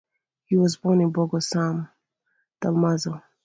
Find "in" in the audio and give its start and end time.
1.01-1.11